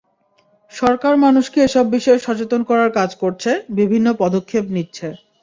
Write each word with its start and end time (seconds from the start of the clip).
সরকার 0.71 1.13
মানুষকে 1.17 1.59
এসব 1.63 1.85
বিষয়ে 1.95 2.19
সচেতন 2.19 2.61
করার 2.69 2.89
কাজ 2.93 3.09
করছে, 3.21 3.49
বিভিন্ন 3.79 4.07
পদক্ষেপ 4.21 4.65
নিচ্ছে। 4.75 5.07